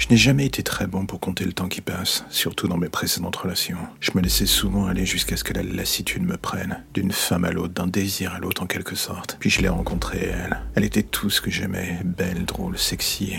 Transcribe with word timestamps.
Je 0.00 0.08
n'ai 0.08 0.16
jamais 0.16 0.46
été 0.46 0.62
très 0.62 0.86
bon 0.86 1.04
pour 1.04 1.20
compter 1.20 1.44
le 1.44 1.52
temps 1.52 1.68
qui 1.68 1.82
passe, 1.82 2.24
surtout 2.30 2.68
dans 2.68 2.78
mes 2.78 2.88
précédentes 2.88 3.36
relations. 3.36 3.76
Je 4.00 4.12
me 4.14 4.22
laissais 4.22 4.46
souvent 4.46 4.86
aller 4.86 5.04
jusqu'à 5.04 5.36
ce 5.36 5.44
que 5.44 5.52
la 5.52 5.62
lassitude 5.62 6.22
me 6.22 6.38
prenne, 6.38 6.82
d'une 6.94 7.12
femme 7.12 7.44
à 7.44 7.50
l'autre, 7.52 7.74
d'un 7.74 7.86
désir 7.86 8.32
à 8.32 8.38
l'autre 8.38 8.62
en 8.62 8.66
quelque 8.66 8.96
sorte. 8.96 9.36
Puis 9.40 9.50
je 9.50 9.60
l'ai 9.60 9.68
rencontrée, 9.68 10.32
elle. 10.32 10.58
Elle 10.74 10.84
était 10.84 11.02
tout 11.02 11.28
ce 11.28 11.42
que 11.42 11.50
j'aimais, 11.50 12.00
belle, 12.02 12.46
drôle, 12.46 12.78
sexy, 12.78 13.34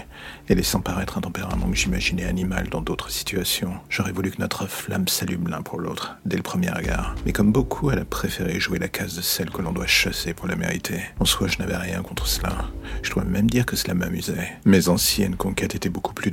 et 0.49 0.53
laissant 0.53 0.81
paraître 0.81 1.17
un 1.17 1.21
tempérament 1.21 1.67
que 1.67 1.75
j'imaginais 1.75 2.25
animal 2.25 2.69
dans 2.69 2.81
d'autres 2.81 3.09
situations. 3.09 3.73
J'aurais 3.89 4.11
voulu 4.11 4.29
que 4.29 4.39
notre 4.39 4.67
flamme 4.67 5.07
s'allume 5.07 5.47
l'un 5.47 5.63
pour 5.63 5.79
l'autre, 5.79 6.17
dès 6.25 6.37
le 6.37 6.43
premier 6.43 6.69
regard. 6.69 7.15
Mais 7.25 7.33
comme 7.33 7.51
beaucoup, 7.51 7.89
elle 7.89 7.99
a 7.99 8.05
préféré 8.05 8.59
jouer 8.59 8.77
la 8.77 8.87
case 8.87 9.15
de 9.15 9.21
celle 9.21 9.49
que 9.49 9.63
l'on 9.63 9.71
doit 9.71 9.87
chasser 9.87 10.35
pour 10.35 10.47
la 10.47 10.55
mériter. 10.55 11.01
En 11.19 11.25
soi, 11.25 11.47
je 11.47 11.57
n'avais 11.57 11.77
rien 11.77 12.03
contre 12.03 12.27
cela. 12.27 12.69
Je 13.01 13.09
dois 13.09 13.23
même 13.23 13.49
dire 13.49 13.65
que 13.65 13.75
cela 13.75 13.95
m'amusait. 13.95 14.51
Mes 14.65 14.89
anciennes 14.89 15.37
conquêtes 15.37 15.73
étaient 15.73 15.89
beaucoup 15.89 16.13
plus 16.13 16.29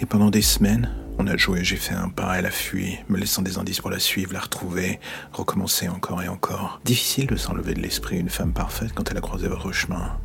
et 0.00 0.06
pendant 0.06 0.30
des 0.30 0.42
semaines, 0.42 0.88
on 1.18 1.26
a 1.26 1.36
joué, 1.36 1.64
j'ai 1.64 1.76
fait 1.76 1.94
un 1.94 2.08
pas, 2.08 2.38
elle 2.38 2.46
a 2.46 2.50
fui, 2.52 2.98
me 3.08 3.18
laissant 3.18 3.42
des 3.42 3.58
indices 3.58 3.80
pour 3.80 3.90
la 3.90 3.98
suivre, 3.98 4.32
la 4.32 4.40
retrouver, 4.40 5.00
recommencer 5.32 5.88
encore 5.88 6.22
et 6.22 6.28
encore. 6.28 6.80
Difficile 6.84 7.26
de 7.26 7.34
s'enlever 7.34 7.74
de 7.74 7.80
l'esprit 7.80 8.20
une 8.20 8.28
femme 8.28 8.52
parfaite 8.52 8.92
quand 8.94 9.10
elle 9.10 9.18
a 9.18 9.20
croisé 9.20 9.48
votre 9.48 9.72
chemin. 9.72 10.16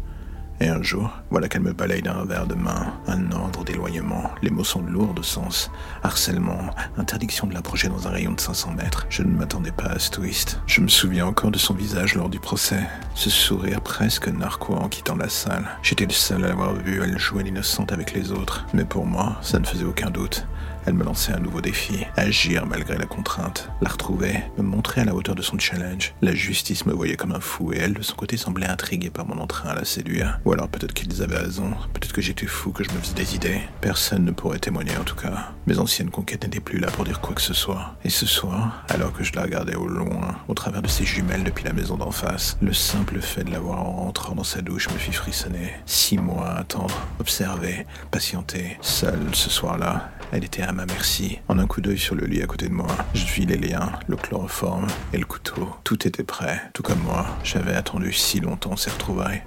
Et 0.60 0.68
un 0.68 0.84
jour, 0.84 1.12
voilà 1.32 1.48
qu'elle 1.50 1.62
me 1.62 1.74
balaye 1.74 2.04
d'un 2.04 2.14
revers 2.14 2.46
de 2.46 2.54
main, 2.54 2.94
un 3.08 3.32
ordre 3.32 3.64
d'éloignement. 3.64 4.30
Les 4.44 4.52
mots 4.52 4.64
sont 4.64 4.82
lourds 4.82 5.14
de 5.14 5.24
sens. 5.24 5.72
Harcèlement, 6.04 6.70
interdiction 6.98 7.48
de 7.48 7.54
l'approcher 7.54 7.90
dans 7.90 8.08
un 8.08 8.12
rayon 8.12 8.34
de 8.34 8.42
500 8.42 8.74
mètres. 8.74 9.08
Je 9.10 9.24
ne 9.24 9.36
m'attendais 9.36 9.72
pas 9.72 9.86
à 9.86 10.00
ce 10.00 10.12
twist. 10.12 10.60
Je 10.68 10.82
me 10.82 10.90
souviens 10.90 11.26
encore 11.26 11.52
de 11.52 11.58
son 11.58 11.74
visage 11.74 12.16
lors 12.16 12.30
du 12.30 12.40
procès. 12.40 12.82
Ce 13.18 13.32
sourire 13.32 13.82
presque 13.82 14.28
narquois 14.28 14.78
en 14.78 14.90
quittant 14.90 15.16
la 15.16 15.28
salle. 15.28 15.66
J'étais 15.82 16.06
le 16.06 16.12
seul 16.12 16.46
à 16.46 16.50
l'avoir 16.50 16.76
vu, 16.76 17.02
elle 17.02 17.18
jouait 17.18 17.42
l'innocente 17.42 17.92
avec 17.92 18.14
les 18.14 18.32
autres. 18.32 18.68
Mais 18.76 18.86
pour 18.86 19.08
moi, 19.08 19.40
ça 19.42 19.58
ne 19.58 19.66
faisait 19.66 19.86
aucun 19.86 20.12
doute. 20.12 20.46
Elle 20.86 20.94
me 20.94 21.04
lançait 21.04 21.34
un 21.34 21.40
nouveau 21.40 21.60
défi, 21.60 22.06
agir 22.16 22.66
malgré 22.66 22.98
la 22.98 23.06
contrainte, 23.06 23.70
la 23.82 23.90
retrouver, 23.90 24.42
me 24.58 24.64
montrer 24.64 25.02
à 25.02 25.04
la 25.04 25.16
hauteur 25.16 25.36
de 25.36 25.42
son 25.42 25.60
challenge. 25.60 26.14
La 26.22 26.34
justice 26.34 26.86
me 26.86 26.94
voyait 26.94 27.18
comme 27.18 27.34
un 27.34 27.42
fou 27.42 27.74
et 27.74 27.78
elle, 27.78 27.96
de 27.96 28.02
son 28.02 28.16
côté, 28.16 28.38
semblait 28.38 28.68
intriguée 28.68 29.10
par 29.10 29.26
mon 29.28 29.38
entrain 29.42 29.72
à 29.72 29.76
la 29.76 29.84
séduire. 29.84 30.40
Ou 30.46 30.54
alors 30.54 30.70
peut-être 30.70 30.94
qu'ils 30.94 31.22
avaient 31.22 31.40
raison, 31.40 31.72
peut-être 31.94 32.14
que 32.14 32.22
j'étais 32.22 32.46
fou, 32.46 32.72
que 32.72 32.86
je 32.86 32.92
me 32.92 33.00
faisais 33.00 33.16
des 33.16 33.36
idées. 33.36 33.60
Personne 33.82 34.24
ne 34.24 34.32
pourrait 34.32 34.60
témoigner 34.60 34.96
en 34.96 35.04
tout 35.04 35.18
cas. 35.18 35.52
Mes 35.66 35.78
anciennes 35.78 36.10
conquêtes 36.10 36.44
n'étaient 36.44 36.62
plus 36.62 36.80
là 36.80 36.88
pour 36.88 37.04
dire 37.04 37.20
quoi 37.20 37.36
que 37.36 37.42
ce 37.42 37.54
soit. 37.54 37.98
Et 38.06 38.10
ce 38.10 38.26
soir, 38.26 38.86
alors 38.88 39.12
que 39.12 39.26
je 39.26 39.34
la 39.34 39.42
regardais 39.42 39.76
au 39.76 39.88
loin, 39.88 40.38
au 40.48 40.54
travers 40.54 40.82
de 40.82 40.88
ses 40.88 41.04
jumelles 41.04 41.44
depuis 41.44 41.66
la 41.66 41.74
maison 41.74 41.98
d'en 41.98 42.12
face, 42.12 42.58
le 42.62 42.72
simple 42.72 43.07
fait 43.22 43.44
de 43.44 43.52
la 43.52 43.60
voir 43.60 43.80
en 43.80 43.92
rentrant 43.92 44.36
dans 44.36 44.44
sa 44.44 44.62
douche 44.62 44.90
me 44.90 44.98
fit 44.98 45.12
frissonner. 45.12 45.74
Six 45.86 46.18
mois 46.18 46.50
à 46.50 46.60
attendre, 46.60 46.96
observer, 47.20 47.86
patienter, 48.12 48.78
seul 48.82 49.20
ce 49.34 49.50
soir-là, 49.50 50.12
elle 50.32 50.44
était 50.44 50.62
à 50.62 50.72
ma 50.72 50.86
merci. 50.86 51.40
En 51.48 51.58
un 51.60 51.68
coup 51.68 51.82
d'œil 51.82 51.98
sur 51.98 52.16
le 52.16 52.26
lit 52.26 52.42
à 52.42 52.48
côté 52.48 52.68
de 52.68 52.74
moi, 52.74 52.88
je 53.14 53.26
vis 53.26 53.46
les 53.46 53.58
liens, 53.58 53.92
le 54.08 54.16
chloroforme 54.16 54.88
et 55.14 55.18
le 55.18 55.26
couteau. 55.26 55.76
Tout 55.84 56.08
était 56.08 56.24
prêt, 56.24 56.62
tout 56.74 56.84
comme 56.84 57.02
moi. 57.02 57.26
J'avais 57.44 57.76
attendu 57.76 58.14
si 58.14 58.40
longtemps 58.40 58.76
ces 58.76 58.92
retrouvailles. 58.92 59.42